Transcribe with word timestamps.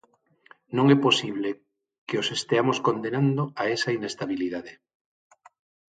Non 0.77 0.85
é 0.95 0.97
posible 1.07 1.49
que 2.07 2.19
os 2.21 2.27
esteamos 2.37 2.77
condenando 2.87 3.43
a 3.61 3.63
esa 3.75 3.93
inestabilidade. 3.97 4.73